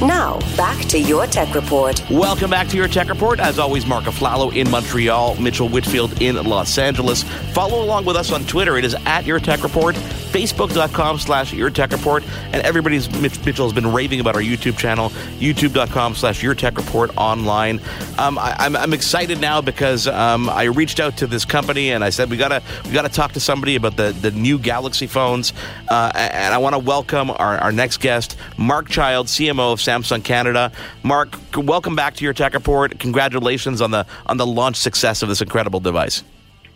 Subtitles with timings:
[0.00, 2.02] Now, back to your tech report.
[2.10, 3.40] Welcome back to your tech report.
[3.40, 7.22] As always, Mark Aflalo in Montreal, Mitchell Whitfield in Los Angeles.
[7.52, 8.76] Follow along with us on Twitter.
[8.76, 9.96] It is at your tech report,
[10.36, 12.22] facebook.com slash your tech report.
[12.52, 15.08] And everybody's Mitch Mitchell has been raving about our YouTube channel,
[15.38, 17.80] youtube.com slash your tech report online.
[18.18, 22.10] Um, I, am excited now because um, I reached out to this company and I
[22.10, 25.54] said we gotta we gotta talk to somebody about the, the new Galaxy phones.
[25.88, 30.22] Uh, and I want to welcome our, our next guest, Mark Childs, CMO of Samsung
[30.22, 30.70] Canada.
[31.02, 32.98] Mark, welcome back to your tech report.
[32.98, 36.22] Congratulations on the on the launch success of this incredible device.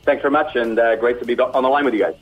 [0.05, 2.15] Thanks very much, and uh, great to be on the line with you guys.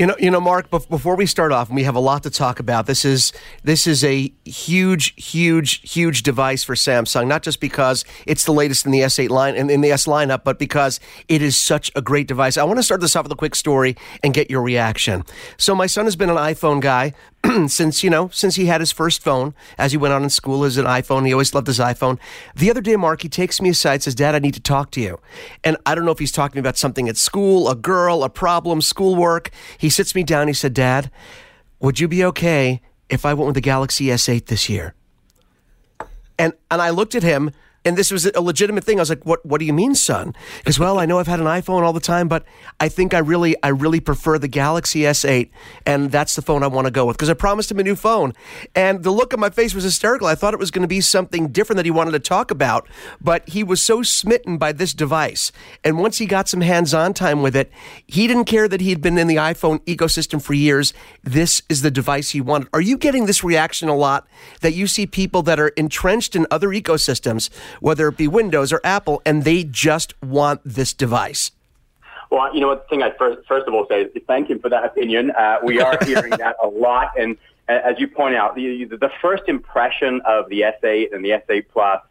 [0.00, 0.70] You know, you know, Mark.
[0.70, 2.86] Before we start off, and we have a lot to talk about.
[2.86, 3.34] This is
[3.64, 7.26] this is a huge, huge, huge device for Samsung.
[7.26, 10.42] Not just because it's the latest in the S8 line and in the S lineup,
[10.42, 12.56] but because it is such a great device.
[12.56, 15.22] I want to start this off with a quick story and get your reaction.
[15.58, 17.12] So, my son has been an iPhone guy
[17.68, 20.62] since you know since he had his first phone as he went on in school
[20.62, 22.18] as an iphone he always loved his iphone
[22.54, 25.00] the other day mark he takes me aside says dad i need to talk to
[25.00, 25.18] you
[25.64, 28.82] and i don't know if he's talking about something at school a girl a problem
[28.82, 31.10] schoolwork he sits me down he said dad
[31.80, 34.94] would you be okay if i went with the galaxy s8 this year?
[36.38, 37.50] And and i looked at him
[37.84, 38.98] and this was a legitimate thing.
[38.98, 39.44] I was like, "What?
[39.44, 42.00] What do you mean, son?" Because well, I know I've had an iPhone all the
[42.00, 42.44] time, but
[42.78, 45.50] I think I really, I really prefer the Galaxy S8,
[45.86, 47.16] and that's the phone I want to go with.
[47.16, 48.34] Because I promised him a new phone,
[48.74, 50.26] and the look on my face was hysterical.
[50.26, 52.88] I thought it was going to be something different that he wanted to talk about,
[53.20, 57.42] but he was so smitten by this device, and once he got some hands-on time
[57.42, 57.70] with it,
[58.06, 60.92] he didn't care that he'd been in the iPhone ecosystem for years.
[61.22, 62.68] This is the device he wanted.
[62.72, 64.26] Are you getting this reaction a lot?
[64.60, 67.48] That you see people that are entrenched in other ecosystems
[67.80, 71.52] whether it be Windows or Apple, and they just want this device.
[72.30, 72.84] Well, you know what?
[72.84, 75.32] The thing I first, first of all say is thank you for that opinion.
[75.32, 77.36] Uh, we are hearing that a lot, and
[77.70, 82.02] as you point out, the, the first impression of the S8 and the S8 Plus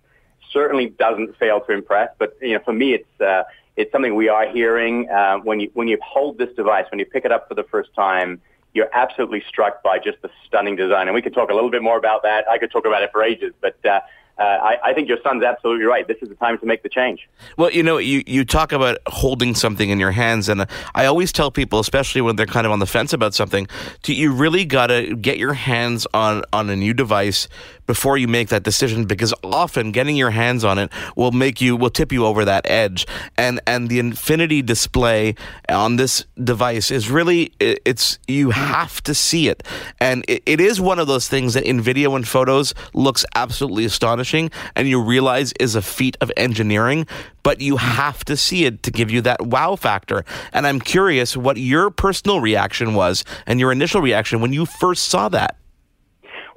[0.52, 2.10] certainly doesn't fail to impress.
[2.18, 3.44] But you know, for me, it's uh,
[3.76, 7.06] it's something we are hearing uh, when you when you hold this device, when you
[7.06, 8.42] pick it up for the first time.
[8.72, 11.82] You're absolutely struck by just the stunning design, and we could talk a little bit
[11.82, 12.48] more about that.
[12.48, 14.02] I could talk about it for ages, but uh,
[14.40, 16.08] uh, I, I, think your son's absolutely right.
[16.08, 17.28] This is the time to make the change.
[17.58, 21.34] Well, you know, you, you talk about holding something in your hands, and I always
[21.34, 23.68] tell people, especially when they're kind of on the fence about something,
[24.04, 27.50] to, you really got to get your hands on, on a new device
[27.86, 31.76] before you make that decision because often getting your hands on it will make you
[31.76, 35.34] will tip you over that edge and and the infinity display
[35.70, 39.64] on this device is really it's you have to see it
[40.00, 43.86] and it, it is one of those things that in video and photos looks absolutely
[43.86, 44.29] astonishing
[44.76, 47.08] and you realize is a feat of engineering
[47.44, 50.24] but you have to see it to give you that wow factor
[50.54, 55.08] and i'm curious what your personal reaction was and your initial reaction when you first
[55.08, 55.56] saw that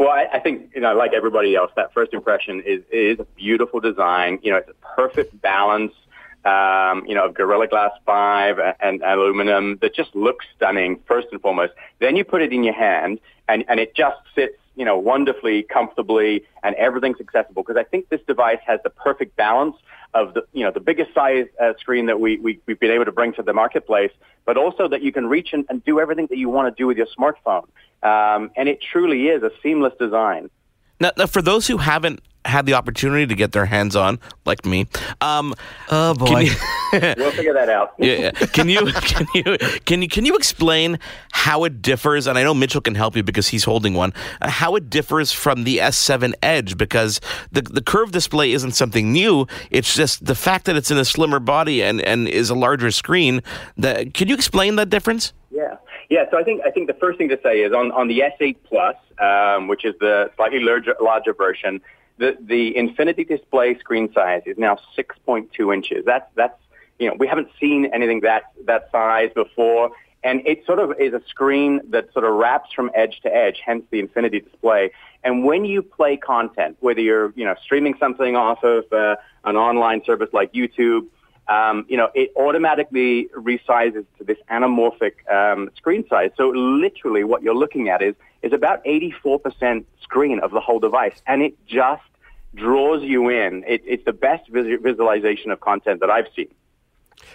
[0.02, 3.24] well, I, I think you know, like everybody else, that first impression is is a
[3.36, 4.40] beautiful design.
[4.42, 5.92] You know, it's a perfect balance.
[6.44, 11.28] Um, you know, of Gorilla Glass 5 and, and aluminum that just looks stunning, first
[11.30, 11.72] and foremost.
[12.00, 15.62] Then you put it in your hand, and, and it just sits, you know, wonderfully,
[15.62, 17.62] comfortably, and everything's accessible.
[17.62, 19.76] Because I think this device has the perfect balance
[20.14, 23.04] of the, you know, the biggest size uh, screen that we, we, we've been able
[23.04, 24.12] to bring to the marketplace,
[24.44, 26.86] but also that you can reach and, and do everything that you want to do
[26.86, 27.66] with your smartphone.
[28.02, 30.50] Um, and it truly is a seamless design.
[31.00, 34.64] Now, now, for those who haven't had the opportunity to get their hands on, like
[34.66, 34.86] me,
[35.20, 35.54] um,
[35.90, 36.52] oh boy, you,
[36.92, 37.94] we'll figure that out.
[37.98, 40.98] yeah, yeah, Can you can you can you can you explain
[41.32, 42.26] how it differs?
[42.26, 44.12] And I know Mitchell can help you because he's holding one.
[44.40, 47.20] Uh, how it differs from the S7 Edge because
[47.50, 49.46] the the curved display isn't something new.
[49.70, 52.90] It's just the fact that it's in a slimmer body and and is a larger
[52.90, 53.42] screen.
[53.76, 55.32] That can you explain that difference?
[55.50, 55.76] Yeah.
[56.08, 58.22] Yeah, so I think I think the first thing to say is on, on the
[58.38, 61.80] S8 Plus, um, which is the slightly larger, larger version,
[62.18, 66.04] the the Infinity Display screen size is now 6.2 inches.
[66.04, 66.58] That's that's
[66.98, 69.90] you know we haven't seen anything that that size before,
[70.22, 73.60] and it sort of is a screen that sort of wraps from edge to edge.
[73.64, 74.92] Hence the Infinity Display.
[75.24, 79.56] And when you play content, whether you're you know streaming something off of uh, an
[79.56, 81.06] online service like YouTube
[81.48, 86.30] um, you know, it automatically resizes to this anamorphic um, screen size.
[86.36, 91.20] So literally, what you're looking at is is about 84% screen of the whole device,
[91.26, 92.02] and it just
[92.54, 93.64] draws you in.
[93.66, 96.52] It, it's the best visualization of content that I've seen.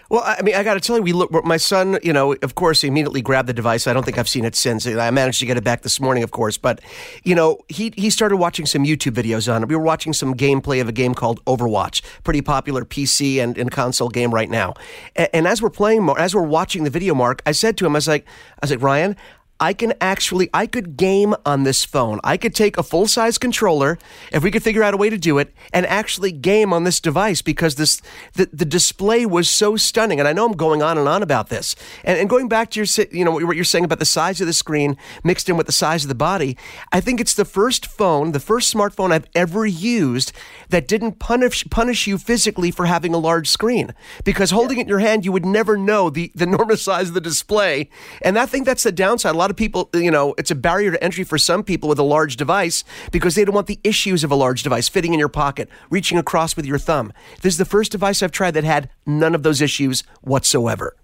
[0.09, 1.31] Well, I mean, I got to tell you, we look.
[1.43, 3.87] My son, you know, of course, he immediately grabbed the device.
[3.87, 4.87] I don't think I've seen it since.
[4.87, 6.79] I managed to get it back this morning, of course, but
[7.23, 9.69] you know, he he started watching some YouTube videos on it.
[9.69, 13.69] We were watching some gameplay of a game called Overwatch, pretty popular PC and, and
[13.69, 14.75] console game right now.
[15.15, 17.95] And, and as we're playing, as we're watching the video, Mark, I said to him,
[17.95, 19.17] I was like, I was like, Ryan,
[19.59, 22.19] I can actually, I could game on this phone.
[22.23, 23.97] I could take a full size controller,
[24.31, 26.99] if we could figure out a way to do it, and actually game on this
[26.99, 28.01] device because this,
[28.33, 30.19] the, the display was so stunning.
[30.19, 31.75] And I know I'm going on and on about this.
[32.03, 34.47] And, and going back to your, you know, what you're saying about the size of
[34.47, 36.55] the screen mixed in with the size of the body,
[36.91, 40.33] I think it's the first phone, the first smartphone I've ever used
[40.69, 43.93] that didn't punish, punish you physically for having a large screen.
[44.23, 47.15] Because holding it in your hand, you would never know the, the enormous size of
[47.15, 47.89] the display.
[48.21, 49.33] And I think that's the downside.
[49.33, 51.87] A lot lot of people, you know, it's a barrier to entry for some people
[51.87, 52.83] with a large device
[53.13, 56.17] because they don't want the issues of a large device fitting in your pocket, reaching
[56.17, 57.13] across with your thumb.
[57.43, 60.97] This is the first device I've tried that had none of those issues whatsoever.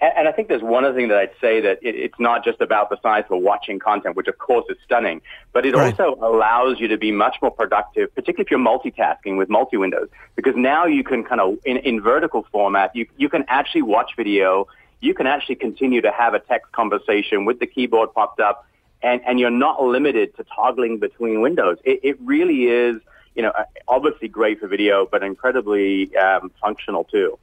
[0.00, 2.60] And, I think there's one other thing that I'd say that it, it's not just
[2.60, 5.20] about the size for watching content, which of course is stunning,
[5.52, 5.98] but it right.
[5.98, 10.54] also allows you to be much more productive, particularly if you're multitasking with multi-windows, because
[10.56, 14.66] now you can kind of, in, in vertical format, you, you can actually watch video
[15.00, 18.66] you can actually continue to have a text conversation with the keyboard popped up,
[19.02, 21.78] and, and you're not limited to toggling between windows.
[21.84, 23.00] It, it really is,
[23.34, 23.52] you know,
[23.86, 27.38] obviously great for video, but incredibly um, functional too.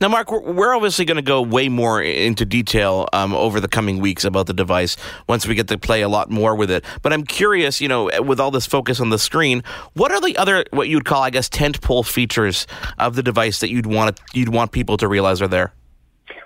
[0.00, 3.98] Now, Mark, we're obviously going to go way more into detail um, over the coming
[3.98, 4.96] weeks about the device
[5.28, 6.86] once we get to play a lot more with it.
[7.02, 9.62] But I'm curious, you know, with all this focus on the screen,
[9.92, 12.66] what are the other what you'd call, I guess, tentpole features
[12.98, 15.74] of the device that you'd want you'd want people to realize are there?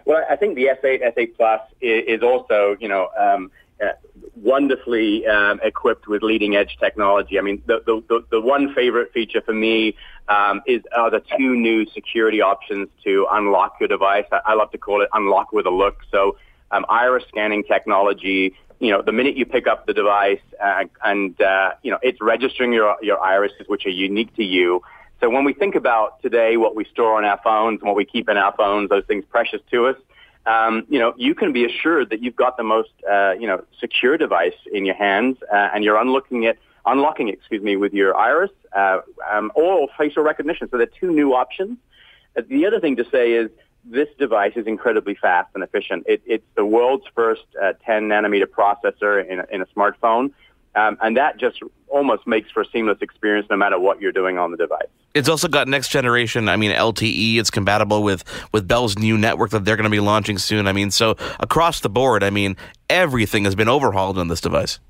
[0.05, 3.51] Well, I think the S8, S8 Plus is, also, you know, um,
[3.83, 3.89] uh,
[4.37, 7.39] wonderfully um, equipped with leading edge technology.
[7.39, 9.97] I mean, the, the, the one favorite feature for me
[10.29, 14.27] um, is are the two new security options to unlock your device.
[14.31, 15.99] I, I love to call it unlock with a look.
[16.11, 16.37] So
[16.71, 21.41] um, iris scanning technology, you know, the minute you pick up the device uh, and,
[21.41, 24.83] uh, you know, it's registering your, your irises, which are unique to you.
[25.25, 28.05] So when we think about today what we store on our phones and what we
[28.05, 29.97] keep in our phones, those things precious to us,
[30.44, 33.65] um, you know, you can be assured that you've got the most, uh, you know,
[33.81, 38.15] secure device in your hands, uh, and you're unlocking it, unlocking, excuse me, with your
[38.15, 38.99] iris uh,
[39.32, 40.69] um, or facial recognition.
[40.69, 41.79] So there are two new options.
[42.37, 43.49] Uh, the other thing to say is
[43.82, 46.05] this device is incredibly fast and efficient.
[46.06, 50.32] It, it's the world's first uh, 10 nanometer processor in in a smartphone.
[50.76, 54.38] Um, and that just almost makes for a seamless experience no matter what you're doing
[54.38, 54.88] on the device.
[55.15, 57.37] It's also got next generation, I mean, LTE.
[57.37, 60.67] It's compatible with, with Bell's new network that they're going to be launching soon.
[60.67, 62.56] I mean, so across the board, I mean,
[62.91, 64.81] everything has been overhauled on this device.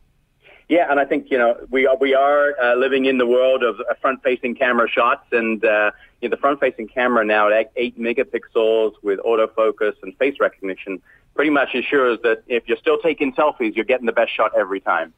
[0.69, 3.63] Yeah, and I think you know we are, we are uh, living in the world
[3.63, 5.91] of uh, front-facing camera shots, and uh,
[6.23, 11.03] you know, the front-facing camera now at eight megapixels with autofocus and face recognition
[11.35, 14.81] pretty much ensures that if you're still taking selfies, you're getting the best shot every
[14.81, 15.13] time.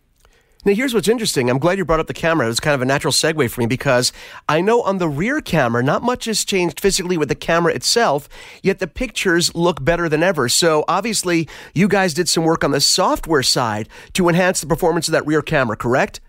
[0.67, 1.49] Now, here's what's interesting.
[1.49, 2.45] I'm glad you brought up the camera.
[2.47, 4.13] It was kind of a natural segue for me because
[4.49, 8.29] I know on the rear camera, not much has changed physically with the camera itself,
[8.65, 10.49] yet the pictures look better than ever.
[10.49, 15.07] So, obviously, you guys did some work on the software side to enhance the performance
[15.07, 16.21] of that rear camera, correct?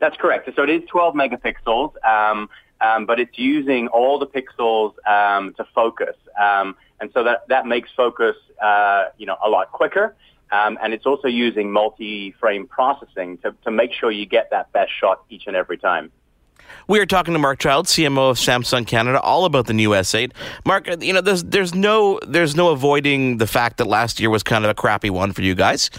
[0.00, 0.48] That's correct.
[0.56, 2.48] So, it is 12 megapixels, um,
[2.80, 6.16] um, but it's using all the pixels um, to focus.
[6.42, 10.16] Um, and so that, that makes focus, uh, you know, a lot quicker.
[10.52, 14.92] Um, and it's also using multi-frame processing to, to make sure you get that best
[14.98, 16.12] shot each and every time.
[16.86, 20.32] We are talking to Mark Childs, CMO of Samsung Canada, all about the new S8.
[20.64, 24.42] Mark, you know, there's there's no there's no avoiding the fact that last year was
[24.42, 25.90] kind of a crappy one for you guys.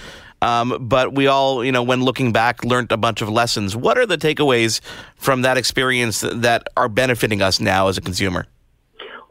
[0.42, 3.76] Um, but we all, you know, when looking back, learned a bunch of lessons.
[3.76, 4.80] What are the takeaways
[5.16, 8.46] from that experience that are benefiting us now as a consumer?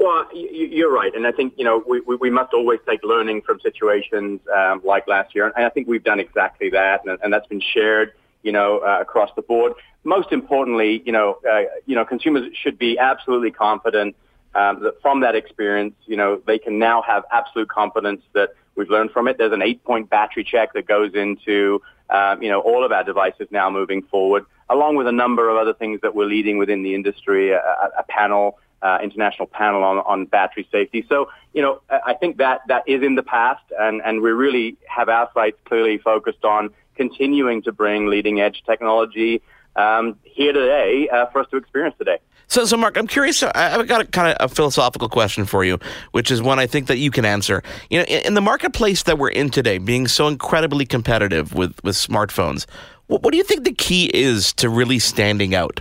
[0.04, 3.58] Well, you're right, and I think you know we, we must always take learning from
[3.60, 7.46] situations um, like last year, and I think we've done exactly that, and, and that's
[7.46, 9.72] been shared, you know, uh, across the board.
[10.04, 14.14] Most importantly, you know, uh, you know, consumers should be absolutely confident
[14.54, 18.90] um, that from that experience, you know, they can now have absolute confidence that we've
[18.90, 19.38] learned from it.
[19.38, 21.80] There's an eight-point battery check that goes into,
[22.10, 25.56] um, you know, all of our devices now moving forward, along with a number of
[25.56, 27.58] other things that we're leading within the industry, a,
[27.98, 31.04] a panel uh, international panel on, on battery safety.
[31.08, 34.76] So, you know, I think that that is in the past, and, and we really
[34.86, 39.42] have our sights clearly focused on continuing to bring leading edge technology
[39.76, 42.18] um, here today uh, for us to experience today.
[42.46, 43.42] So, so Mark, I'm curious.
[43.42, 45.78] I've got a kind of a philosophical question for you,
[46.12, 47.62] which is one I think that you can answer.
[47.90, 51.96] You know, in the marketplace that we're in today, being so incredibly competitive with with
[51.96, 52.66] smartphones,
[53.06, 55.80] what, what do you think the key is to really standing out?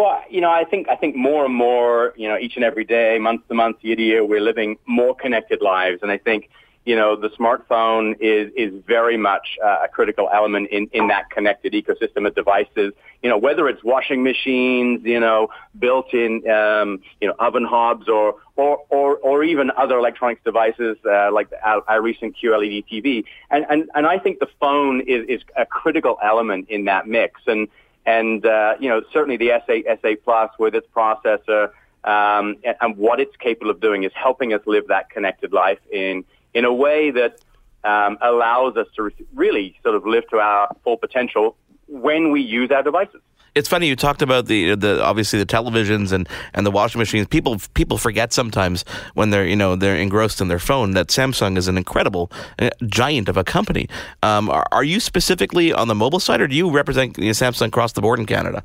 [0.00, 2.84] Well, you know, I think I think more and more, you know, each and every
[2.84, 6.48] day, month to month, year to year, we're living more connected lives, and I think
[6.86, 11.28] you know, the smartphone is, is very much uh, a critical element in, in that
[11.28, 12.94] connected ecosystem of devices.
[13.22, 18.36] You know, whether it's washing machines, you know, built-in, um, you know, oven hobs or,
[18.56, 23.24] or, or, or even other electronics devices uh, like our, our recent QLED TV.
[23.50, 27.42] And, and, and I think the phone is, is a critical element in that mix.
[27.46, 27.68] And,
[28.06, 31.70] and uh, you know, certainly the S8, S8 Plus with its processor
[32.04, 35.80] um, and, and what it's capable of doing is helping us live that connected life
[35.90, 37.40] in in a way that
[37.84, 42.70] um, allows us to really sort of live to our full potential when we use
[42.70, 43.20] our devices.
[43.54, 47.26] It's funny you talked about the the obviously the televisions and, and the washing machines.
[47.26, 51.56] People people forget sometimes when they're you know they're engrossed in their phone that Samsung
[51.56, 53.88] is an incredible uh, giant of a company.
[54.22, 57.30] Um, are, are, you specifically on the mobile side, or do you represent you know,
[57.30, 58.62] Samsung across the board in Canada?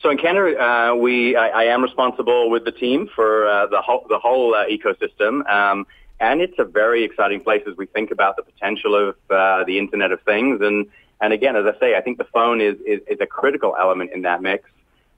[0.00, 3.80] So in Canada, uh, we I, I, am responsible with the team for uh, the
[3.80, 5.48] whole the whole uh, ecosystem.
[5.48, 5.86] Um,
[6.20, 9.78] and it's a very exciting place as we think about the potential of uh, the
[9.78, 10.60] Internet of Things.
[10.60, 10.88] And,
[11.20, 14.12] and again, as I say, I think the phone is, is, is a critical element
[14.12, 14.68] in that mix.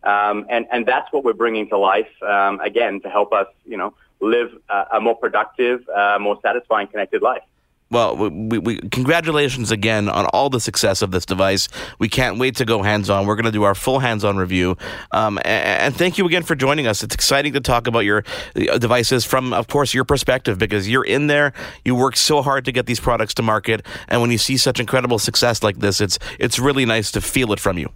[0.02, 3.76] Um, and, and that's what we're bringing to life, um, again, to help us, you
[3.76, 7.42] know, live a, a more productive, uh, more satisfying, connected life
[7.90, 11.68] well, we, we, congratulations again on all the success of this device.
[11.99, 13.26] We can't wait to go hands on.
[13.26, 14.76] We're going to do our full hands on review.
[15.11, 17.02] Um, and, and, thank you again for joining us.
[17.02, 18.23] It's exciting to talk about your
[18.54, 21.52] uh, devices from, of course, your perspective because you're in there.
[21.85, 24.78] You work so hard to get these products to market, and when you see such
[24.78, 27.90] incredible success like this, it's it's really nice to feel it from you.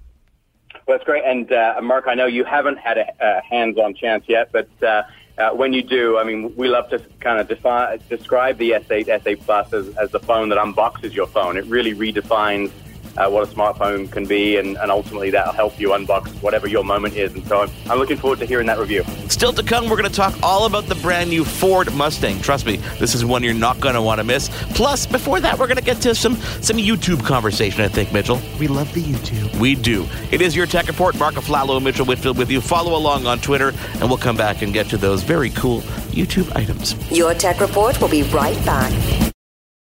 [0.86, 1.24] Well, that's great.
[1.24, 4.68] And uh, Mark, I know you haven't had a, a hands-on chance yet, but.
[4.82, 5.04] Uh,
[5.38, 9.06] uh, when you do, I mean, we love to kind of defi- describe the S8,
[9.06, 11.56] S8 Plus as, as the phone that unboxes your phone.
[11.56, 12.70] It really redefines
[13.16, 16.84] uh, what a smartphone can be, and, and ultimately that'll help you unbox whatever your
[16.84, 17.32] moment is.
[17.34, 19.04] And so I'm, I'm looking forward to hearing that review.
[19.28, 22.40] Still to come, we're going to talk all about the brand new Ford Mustang.
[22.40, 24.48] Trust me, this is one you're not going to want to miss.
[24.74, 27.82] Plus, before that, we're going to get to some some YouTube conversation.
[27.82, 28.40] I think, Mitchell.
[28.58, 29.58] We love the YouTube.
[29.58, 30.06] We do.
[30.30, 31.18] It is your tech report.
[31.18, 32.60] Mark Aflalo, Mitchell Whitfield with you.
[32.60, 35.80] Follow along on Twitter, and we'll come back and get to those very cool
[36.10, 36.94] YouTube items.
[37.10, 39.23] Your tech report will be right back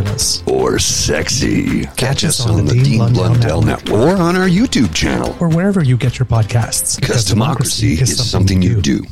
[0.00, 1.84] fabulous or sexy.
[1.84, 4.00] Catch, Catch us on, on the, Dean, Dean Blundell, Blundell Network.
[4.00, 6.96] or on our YouTube channel or wherever you get your podcasts.
[6.96, 9.02] Because, because democracy, democracy, is, something, you do.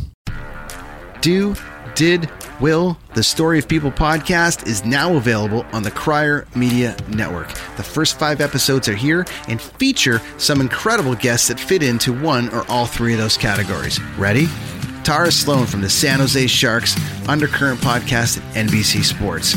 [1.21, 1.55] Do,
[1.95, 2.31] did,
[2.61, 2.97] will.
[3.15, 7.49] The Story of People podcast is now available on the Crier Media Network.
[7.77, 12.49] The first five episodes are here and feature some incredible guests that fit into one
[12.51, 14.01] or all three of those categories.
[14.17, 14.47] Ready?
[15.03, 16.95] Tara Sloan from the San Jose Sharks
[17.27, 19.57] Undercurrent podcast at NBC Sports.